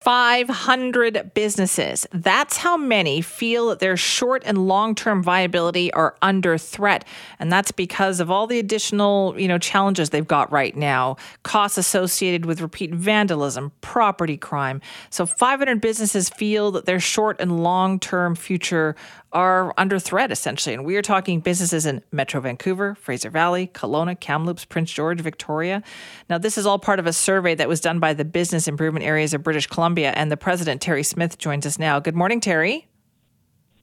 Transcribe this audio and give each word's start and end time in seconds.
500 0.00 1.32
businesses. 1.34 2.06
That's 2.12 2.58
how 2.58 2.76
many 2.76 3.20
feel 3.20 3.68
that 3.68 3.80
their 3.80 3.96
short 3.96 4.42
and 4.46 4.68
long-term 4.68 5.24
viability 5.24 5.92
are 5.92 6.14
under 6.22 6.56
threat, 6.56 7.04
and 7.40 7.50
that's 7.50 7.72
because 7.72 8.20
of 8.20 8.30
all 8.30 8.46
the 8.46 8.60
additional, 8.60 9.34
you 9.38 9.48
know, 9.48 9.58
challenges 9.58 10.10
they've 10.10 10.26
got 10.26 10.52
right 10.52 10.76
now, 10.76 11.16
costs 11.42 11.78
associated 11.78 12.46
with 12.46 12.60
repeat 12.60 12.94
vandalism, 12.94 13.72
property 13.80 14.36
crime. 14.36 14.80
So 15.10 15.26
500 15.26 15.80
businesses 15.80 16.28
feel 16.28 16.70
that 16.72 16.86
their 16.86 17.00
short 17.00 17.40
and 17.40 17.62
long-term 17.62 18.36
future 18.36 18.94
are 19.32 19.74
under 19.76 19.98
threat, 19.98 20.32
essentially. 20.32 20.74
And 20.74 20.84
we 20.84 20.96
are 20.96 21.02
talking 21.02 21.40
businesses 21.40 21.84
in 21.84 22.02
Metro 22.12 22.40
Vancouver, 22.40 22.94
Fraser 22.94 23.30
Valley, 23.30 23.66
Kelowna, 23.66 24.18
Kamloops, 24.18 24.64
Prince 24.64 24.90
George, 24.90 25.20
Victoria. 25.20 25.82
Now, 26.30 26.38
this 26.38 26.56
is 26.56 26.66
all 26.66 26.78
part 26.78 26.98
of 26.98 27.06
a 27.06 27.12
survey 27.12 27.54
that 27.54 27.68
was 27.68 27.80
done 27.80 28.00
by 28.00 28.14
the 28.14 28.24
Business 28.24 28.66
Improvement 28.66 29.04
Areas 29.04 29.34
of 29.34 29.42
British 29.42 29.66
Columbia. 29.66 30.12
And 30.16 30.32
the 30.32 30.36
president, 30.36 30.80
Terry 30.80 31.02
Smith, 31.02 31.38
joins 31.38 31.66
us 31.66 31.78
now. 31.78 32.00
Good 32.00 32.14
morning, 32.14 32.40
Terry. 32.40 32.86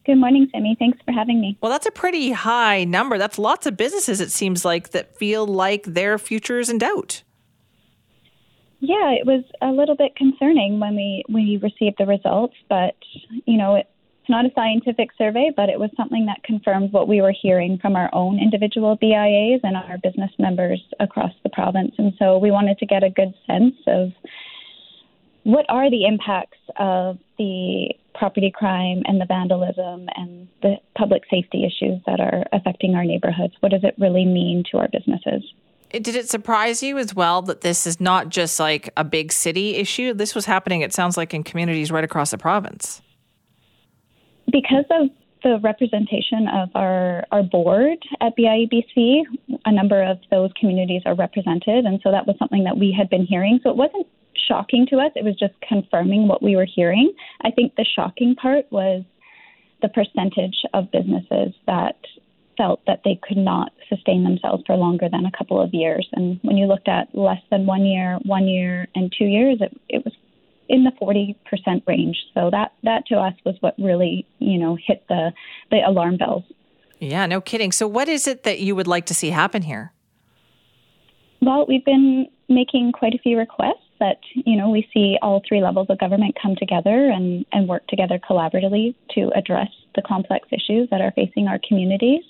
Good 0.05 0.17
morning, 0.17 0.47
Sammy. 0.51 0.75
Thanks 0.77 0.99
for 1.03 1.11
having 1.11 1.41
me. 1.41 1.57
Well, 1.61 1.71
that's 1.71 1.87
a 1.87 1.91
pretty 1.91 2.31
high 2.31 2.83
number. 2.83 3.17
That's 3.17 3.39
lots 3.39 3.65
of 3.65 3.75
businesses, 3.75 4.21
it 4.21 4.31
seems 4.31 4.63
like, 4.63 4.91
that 4.91 5.17
feel 5.17 5.47
like 5.47 5.83
their 5.83 6.17
future 6.19 6.59
is 6.59 6.69
in 6.69 6.77
doubt. 6.77 7.23
Yeah, 8.81 9.13
it 9.13 9.25
was 9.25 9.43
a 9.61 9.71
little 9.71 9.95
bit 9.95 10.15
concerning 10.15 10.79
when 10.79 10.95
we 10.95 11.23
we 11.27 11.57
received 11.57 11.95
the 11.97 12.05
results, 12.05 12.55
but 12.69 12.95
you 13.45 13.57
know, 13.57 13.75
it, 13.75 13.89
it's 14.25 14.29
not 14.31 14.43
a 14.43 14.49
scientific 14.55 15.11
survey, 15.19 15.51
but 15.55 15.69
it 15.69 15.79
was 15.79 15.91
something 15.95 16.25
that 16.25 16.41
confirmed 16.43 16.91
what 16.91 17.07
we 17.07 17.21
were 17.21 17.33
hearing 17.39 17.77
from 17.77 17.95
our 17.95 18.09
own 18.11 18.39
individual 18.39 18.97
BIAs 18.97 19.59
and 19.61 19.77
our 19.77 19.99
business 19.99 20.31
members 20.39 20.81
across 20.99 21.31
the 21.43 21.49
province. 21.49 21.93
And 21.99 22.11
so 22.17 22.39
we 22.39 22.49
wanted 22.49 22.79
to 22.79 22.87
get 22.87 23.03
a 23.03 23.11
good 23.11 23.35
sense 23.45 23.75
of 23.85 24.13
what 25.43 25.67
are 25.69 25.91
the 25.91 26.05
impacts 26.05 26.57
of 26.77 27.19
the 27.37 27.89
property 28.15 28.49
crime 28.49 29.03
and 29.05 29.21
the 29.21 29.25
vandalism 29.25 30.09
and 30.15 30.47
the 30.63 30.77
public 30.97 31.21
safety 31.29 31.63
issues 31.63 32.01
that 32.07 32.19
are 32.19 32.45
affecting 32.51 32.95
our 32.95 33.05
neighborhoods. 33.05 33.53
What 33.59 33.73
does 33.73 33.83
it 33.83 33.93
really 33.99 34.25
mean 34.25 34.63
to 34.71 34.79
our 34.79 34.87
businesses? 34.87 35.43
Did 35.91 36.15
it 36.15 36.29
surprise 36.29 36.81
you 36.81 36.97
as 36.97 37.13
well 37.13 37.43
that 37.43 37.61
this 37.61 37.85
is 37.85 38.01
not 38.01 38.29
just 38.29 38.59
like 38.59 38.89
a 38.97 39.03
big 39.03 39.31
city 39.31 39.75
issue? 39.75 40.15
This 40.15 40.33
was 40.33 40.45
happening, 40.45 40.81
it 40.81 40.93
sounds 40.93 41.15
like, 41.15 41.31
in 41.31 41.43
communities 41.43 41.91
right 41.91 42.03
across 42.03 42.31
the 42.31 42.39
province 42.39 43.03
because 44.55 44.85
of 44.89 45.09
the 45.43 45.59
representation 45.61 46.47
of 46.47 46.69
our, 46.75 47.25
our 47.31 47.43
board 47.43 47.97
at 48.21 48.37
BIABC, 48.37 49.23
a 49.65 49.71
number 49.71 50.01
of 50.01 50.17
those 50.31 50.49
communities 50.57 51.01
are 51.05 51.13
represented. 51.13 51.83
And 51.83 51.99
so 52.01 52.11
that 52.11 52.25
was 52.25 52.37
something 52.39 52.63
that 52.63 52.77
we 52.77 52.95
had 52.97 53.09
been 53.09 53.25
hearing. 53.25 53.59
So 53.61 53.69
it 53.69 53.75
wasn't 53.75 54.07
shocking 54.47 54.87
to 54.91 54.97
us, 54.97 55.11
it 55.15 55.23
was 55.23 55.35
just 55.37 55.53
confirming 55.67 56.27
what 56.27 56.41
we 56.41 56.55
were 56.55 56.67
hearing. 56.73 57.11
I 57.41 57.51
think 57.51 57.75
the 57.75 57.85
shocking 57.95 58.35
part 58.35 58.65
was 58.71 59.03
the 59.81 59.89
percentage 59.89 60.55
of 60.73 60.91
businesses 60.91 61.53
that 61.67 61.97
felt 62.57 62.79
that 62.87 63.01
they 63.03 63.19
could 63.27 63.37
not 63.37 63.73
sustain 63.89 64.23
themselves 64.23 64.63
for 64.65 64.77
longer 64.77 65.09
than 65.11 65.25
a 65.25 65.37
couple 65.37 65.61
of 65.61 65.73
years. 65.73 66.07
And 66.13 66.39
when 66.43 66.57
you 66.57 66.65
looked 66.65 66.87
at 66.87 67.13
less 67.13 67.41
than 67.51 67.65
one 67.65 67.85
year, 67.85 68.19
one 68.23 68.47
year, 68.47 68.87
and 68.95 69.13
two 69.17 69.25
years, 69.25 69.57
it, 69.59 69.75
it 69.89 70.05
was 70.05 70.13
in 70.67 70.83
the 70.83 70.91
40% 71.01 71.35
range. 71.87 72.17
So 72.33 72.49
that 72.51 72.73
that 72.83 73.05
to 73.07 73.15
us 73.15 73.33
was 73.45 73.55
what 73.59 73.75
really, 73.77 74.25
you 74.45 74.57
know, 74.57 74.77
hit 74.87 75.05
the 75.07 75.33
the 75.71 75.79
alarm 75.85 76.17
bells. 76.17 76.43
Yeah, 76.99 77.25
no 77.25 77.41
kidding. 77.41 77.71
So 77.71 77.87
what 77.87 78.07
is 78.07 78.27
it 78.27 78.43
that 78.43 78.59
you 78.59 78.75
would 78.75 78.87
like 78.87 79.05
to 79.07 79.13
see 79.13 79.29
happen 79.29 79.63
here? 79.63 79.91
Well, 81.41 81.65
we've 81.67 81.85
been 81.85 82.27
making 82.47 82.93
quite 82.93 83.13
a 83.13 83.17
few 83.19 83.37
requests 83.37 83.83
that, 83.99 84.19
you 84.33 84.55
know, 84.55 84.69
we 84.69 84.87
see 84.93 85.17
all 85.21 85.41
three 85.47 85.61
levels 85.61 85.87
of 85.89 85.99
government 85.99 86.37
come 86.41 86.55
together 86.55 87.09
and, 87.09 87.45
and 87.51 87.67
work 87.67 87.85
together 87.87 88.19
collaboratively 88.19 88.95
to 89.15 89.31
address 89.35 89.69
the 89.95 90.01
complex 90.01 90.47
issues 90.51 90.89
that 90.89 91.01
are 91.01 91.11
facing 91.11 91.47
our 91.47 91.59
communities. 91.67 92.23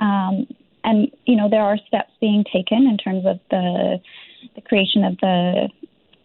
Um, 0.00 0.46
and, 0.84 1.10
you 1.26 1.36
know, 1.36 1.48
there 1.48 1.62
are 1.62 1.78
steps 1.86 2.12
being 2.20 2.44
taken 2.52 2.86
in 2.86 2.96
terms 2.96 3.24
of 3.26 3.40
the 3.50 4.00
the 4.54 4.60
creation 4.60 5.04
of 5.04 5.18
the 5.18 5.68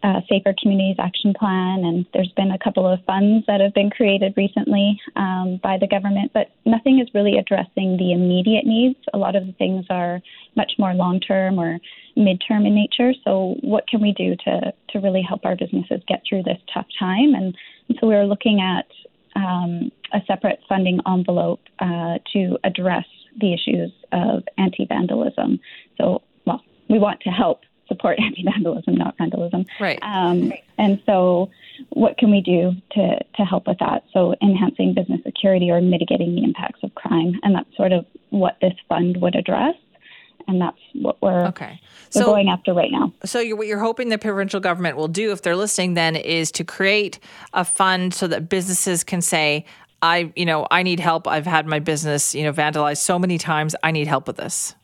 uh, 0.03 0.19
Safer 0.29 0.53
Communities 0.61 0.97
Action 0.99 1.33
Plan, 1.33 1.83
and 1.85 2.05
there's 2.13 2.31
been 2.35 2.51
a 2.51 2.59
couple 2.59 2.85
of 2.85 2.99
funds 3.05 3.45
that 3.47 3.61
have 3.61 3.73
been 3.73 3.89
created 3.89 4.33
recently 4.35 4.99
um, 5.15 5.59
by 5.63 5.77
the 5.79 5.87
government, 5.87 6.31
but 6.33 6.51
nothing 6.65 6.99
is 6.99 7.07
really 7.13 7.37
addressing 7.37 7.95
the 7.97 8.11
immediate 8.11 8.65
needs. 8.65 8.99
A 9.13 9.17
lot 9.17 9.35
of 9.35 9.47
the 9.47 9.53
things 9.53 9.85
are 9.89 10.21
much 10.57 10.73
more 10.77 10.93
long 10.93 11.21
term 11.21 11.57
or 11.57 11.79
midterm 12.17 12.67
in 12.67 12.75
nature. 12.75 13.13
So, 13.23 13.55
what 13.61 13.87
can 13.87 14.01
we 14.01 14.11
do 14.11 14.35
to, 14.43 14.73
to 14.89 14.99
really 14.99 15.21
help 15.27 15.45
our 15.45 15.55
businesses 15.55 16.01
get 16.07 16.21
through 16.27 16.43
this 16.43 16.59
tough 16.73 16.87
time? 16.99 17.33
And, 17.33 17.55
and 17.87 17.97
so, 17.99 18.07
we're 18.07 18.25
looking 18.25 18.59
at 18.59 18.85
um, 19.35 19.89
a 20.13 20.19
separate 20.27 20.59
funding 20.67 20.99
envelope 21.07 21.61
uh, 21.79 22.17
to 22.33 22.57
address 22.65 23.05
the 23.39 23.53
issues 23.53 23.91
of 24.11 24.43
anti 24.57 24.85
vandalism. 24.85 25.59
So, 25.97 26.21
well, 26.45 26.61
we 26.89 26.99
want 26.99 27.21
to 27.21 27.29
help 27.29 27.61
support 27.87 28.19
anti-vandalism, 28.23 28.95
not 28.95 29.17
vandalism. 29.17 29.65
Right. 29.79 29.99
Um, 30.01 30.53
and 30.77 31.01
so, 31.05 31.49
what 31.89 32.17
can 32.17 32.31
we 32.31 32.41
do 32.41 32.73
to 32.91 33.19
to 33.35 33.43
help 33.43 33.67
with 33.67 33.79
that? 33.79 34.03
So, 34.13 34.35
enhancing 34.41 34.93
business 34.93 35.21
security 35.23 35.69
or 35.71 35.81
mitigating 35.81 36.35
the 36.35 36.43
impacts 36.43 36.79
of 36.83 36.93
crime, 36.95 37.39
and 37.43 37.55
that's 37.55 37.75
sort 37.75 37.91
of 37.91 38.05
what 38.29 38.57
this 38.61 38.73
fund 38.89 39.17
would 39.21 39.35
address. 39.35 39.75
And 40.45 40.59
that's 40.59 40.77
what 40.93 41.21
we're 41.21 41.45
okay. 41.47 41.79
We're 42.13 42.25
going 42.25 42.49
after 42.49 42.73
right 42.73 42.91
now. 42.91 43.13
So, 43.23 43.39
you're, 43.39 43.55
what 43.55 43.67
you're 43.67 43.79
hoping 43.79 44.09
the 44.09 44.17
provincial 44.17 44.59
government 44.59 44.97
will 44.97 45.07
do, 45.07 45.31
if 45.31 45.41
they're 45.41 45.55
listening, 45.55 45.93
then 45.93 46.15
is 46.15 46.51
to 46.53 46.63
create 46.65 47.19
a 47.53 47.63
fund 47.63 48.13
so 48.13 48.27
that 48.27 48.49
businesses 48.49 49.05
can 49.05 49.21
say, 49.21 49.65
"I, 50.01 50.33
you 50.35 50.45
know, 50.45 50.67
I 50.69 50.83
need 50.83 50.99
help. 50.99 51.27
I've 51.29 51.45
had 51.45 51.65
my 51.65 51.79
business, 51.79 52.35
you 52.35 52.43
know, 52.43 52.51
vandalized 52.51 52.97
so 52.97 53.17
many 53.17 53.37
times. 53.37 53.73
I 53.83 53.91
need 53.91 54.07
help 54.07 54.27
with 54.27 54.35
this." 54.35 54.75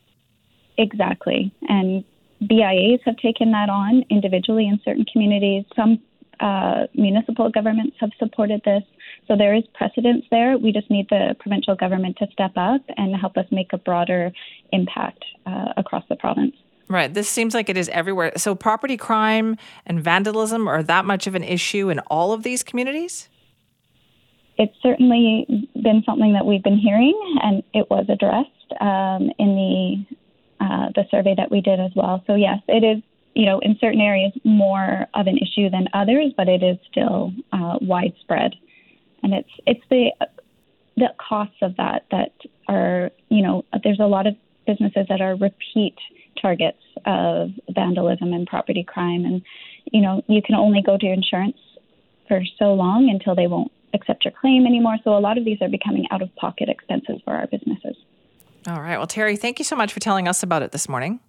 Exactly, 0.78 1.52
and 1.68 2.06
BIAs 2.48 3.02
have 3.06 3.18
taken 3.18 3.52
that 3.52 3.70
on 3.70 4.04
individually 4.10 4.68
in 4.68 4.80
certain 4.84 5.06
communities. 5.12 5.66
Some 5.76 6.00
uh, 6.40 6.88
municipal 6.94 7.50
governments 7.50 7.98
have 8.00 8.12
supported 8.18 8.62
this. 8.64 8.84
So 9.28 9.36
there 9.36 9.54
is 9.54 9.64
precedence 9.74 10.26
there. 10.32 10.58
We 10.58 10.72
just 10.72 10.90
need 10.90 11.08
the 11.10 11.36
provincial 11.40 11.76
government 11.76 12.18
to 12.18 12.28
step 12.32 12.52
up 12.56 12.82
and 12.98 13.16
help 13.16 13.38
us 13.38 13.46
make 13.52 13.74
a 13.74 13.78
broader 13.78 14.32
impact 14.72 15.24
uh, 15.46 15.74
across 15.78 16.04
the 16.10 16.16
province. 16.16 16.56
Right. 16.88 17.14
This 17.14 17.30
seems 17.30 17.54
like 17.54 17.70
it 17.70 17.78
is 17.78 17.88
everywhere. 17.90 18.32
So 18.38 18.56
property 18.56 18.98
crime 18.98 19.58
and 19.86 20.02
vandalism 20.02 20.68
are 20.68 20.82
that 20.82 21.06
much 21.06 21.28
of 21.28 21.36
an 21.36 21.44
issue 21.44 21.90
in 21.90 22.00
all 22.08 22.34
of 22.34 22.42
these 22.42 22.64
communities? 22.64 23.30
It's 24.58 24.76
certainly 24.82 25.70
been 25.76 26.04
something 26.06 26.34
that 26.34 26.46
we've 26.46 26.64
been 26.64 26.78
hearing, 26.78 27.18
and 27.44 27.64
it 27.74 27.90
was 27.90 28.08
addressed 28.10 28.50
um, 28.82 29.32
in 29.38 29.56
the 29.56 30.18
uh, 30.60 30.88
the 30.96 31.06
survey 31.10 31.34
that 31.38 31.52
we 31.52 31.62
did 31.62 31.80
as 31.80 31.92
well. 31.96 32.24
So 32.28 32.36
yes, 32.36 32.60
it 32.68 32.84
is 32.84 33.04
you 33.36 33.46
know 33.46 33.60
in 33.60 33.78
certain 33.80 34.02
areas 34.02 34.34
more 34.44 35.08
of 35.14 35.28
an 35.28 35.38
issue 35.38 35.70
than 35.70 35.88
others, 35.94 36.34
but 36.36 36.48
it 36.48 36.64
is 36.64 36.78
still 36.92 37.32
uh, 37.52 37.78
widespread, 37.82 38.56
and 39.24 39.34
it's 39.34 39.50
it's 39.66 39.84
the 39.90 40.12
the 40.98 41.14
costs 41.18 41.58
of 41.62 41.76
that 41.78 42.06
that 42.12 42.34
are 42.68 43.12
you 43.30 43.42
know 43.42 43.66
there's 43.84 44.00
a 44.00 44.08
lot 44.08 44.28
of 44.28 44.36
businesses 44.68 45.06
that 45.10 45.22
are 45.22 45.36
repeat 45.36 45.96
targets 46.42 46.82
of 47.06 47.50
vandalism 47.74 48.34
and 48.34 48.48
property 48.48 48.84
crime, 48.84 49.26
and 49.26 49.42
you 49.92 50.02
know 50.02 50.24
you 50.28 50.42
can 50.42 50.56
only 50.56 50.82
go 50.82 50.98
to 50.98 51.08
insurance 51.08 51.58
for 52.28 52.42
so 52.58 52.74
long 52.74 53.10
until 53.10 53.36
they 53.36 53.48
won't 53.48 53.72
accept 53.94 54.26
your 54.26 54.34
claim 54.40 54.66
anymore. 54.66 54.98
So 55.04 55.18
a 55.18 55.20
lot 55.20 55.38
of 55.38 55.46
these 55.46 55.62
are 55.62 55.70
becoming 55.70 56.06
out 56.12 56.22
of 56.22 56.34
pocket 56.36 56.70
expenses 56.70 57.22
for 57.26 57.34
our 57.34 57.48
businesses. 57.48 57.96
All 58.68 58.82
right. 58.82 58.98
Well, 58.98 59.08
Terry, 59.08 59.38
thank 59.38 59.60
you 59.60 59.66
so 59.66 59.76
much 59.76 59.94
for 59.94 60.00
telling 60.00 60.28
us 60.28 60.44
about 60.44 60.64
it 60.64 60.72
this 60.72 60.90
morning. 60.90 61.20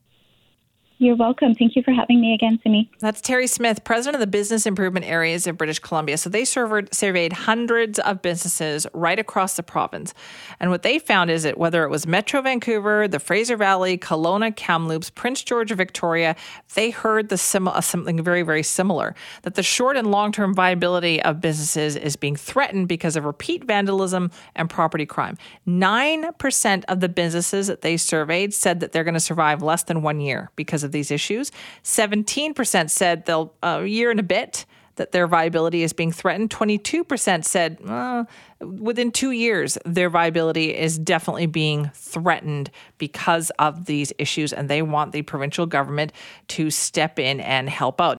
You're 1.02 1.16
welcome. 1.16 1.54
Thank 1.54 1.76
you 1.76 1.82
for 1.82 1.92
having 1.92 2.20
me 2.20 2.34
again, 2.34 2.60
Simi. 2.62 2.90
That's 2.98 3.22
Terry 3.22 3.46
Smith, 3.46 3.84
president 3.84 4.16
of 4.16 4.20
the 4.20 4.26
Business 4.26 4.66
Improvement 4.66 5.06
Areas 5.06 5.46
of 5.46 5.56
British 5.56 5.78
Columbia. 5.78 6.18
So 6.18 6.28
they 6.28 6.44
surveyed, 6.44 6.94
surveyed 6.94 7.32
hundreds 7.32 7.98
of 8.00 8.20
businesses 8.20 8.86
right 8.92 9.18
across 9.18 9.56
the 9.56 9.62
province. 9.62 10.12
And 10.60 10.70
what 10.70 10.82
they 10.82 10.98
found 10.98 11.30
is 11.30 11.44
that 11.44 11.56
whether 11.56 11.84
it 11.84 11.88
was 11.88 12.06
Metro 12.06 12.42
Vancouver, 12.42 13.08
the 13.08 13.18
Fraser 13.18 13.56
Valley, 13.56 13.96
Kelowna, 13.96 14.54
Kamloops, 14.54 15.08
Prince 15.08 15.42
George, 15.42 15.72
or 15.72 15.74
Victoria, 15.74 16.36
they 16.74 16.90
heard 16.90 17.30
the 17.30 17.38
sim- 17.38 17.66
uh, 17.66 17.80
something 17.80 18.22
very, 18.22 18.42
very 18.42 18.62
similar 18.62 19.14
that 19.40 19.54
the 19.54 19.62
short 19.62 19.96
and 19.96 20.10
long 20.10 20.32
term 20.32 20.52
viability 20.52 21.22
of 21.22 21.40
businesses 21.40 21.96
is 21.96 22.14
being 22.16 22.36
threatened 22.36 22.88
because 22.88 23.16
of 23.16 23.24
repeat 23.24 23.64
vandalism 23.64 24.30
and 24.54 24.68
property 24.68 25.06
crime. 25.06 25.38
9% 25.66 26.84
of 26.88 27.00
the 27.00 27.08
businesses 27.08 27.68
that 27.68 27.80
they 27.80 27.96
surveyed 27.96 28.52
said 28.52 28.80
that 28.80 28.92
they're 28.92 29.02
going 29.02 29.14
to 29.14 29.18
survive 29.18 29.62
less 29.62 29.84
than 29.84 30.02
one 30.02 30.20
year 30.20 30.50
because 30.56 30.84
of 30.84 30.89
of 30.90 30.92
these 30.92 31.10
issues. 31.10 31.52
17% 31.84 32.90
said 32.90 33.24
they'll 33.26 33.54
a 33.62 33.84
year 33.84 34.10
and 34.10 34.20
a 34.20 34.24
bit 34.24 34.66
that 34.96 35.12
their 35.12 35.26
viability 35.26 35.82
is 35.82 35.94
being 35.94 36.12
threatened. 36.12 36.50
22% 36.50 37.44
said 37.44 37.78
uh, 37.88 38.24
within 38.60 39.10
two 39.10 39.30
years, 39.30 39.78
their 39.86 40.10
viability 40.10 40.76
is 40.76 40.98
definitely 40.98 41.46
being 41.46 41.90
threatened 41.94 42.70
because 42.98 43.50
of 43.58 43.86
these 43.86 44.12
issues, 44.18 44.52
and 44.52 44.68
they 44.68 44.82
want 44.82 45.12
the 45.12 45.22
provincial 45.22 45.64
government 45.64 46.12
to 46.48 46.70
step 46.70 47.18
in 47.18 47.40
and 47.40 47.70
help 47.70 47.98
out. 47.98 48.18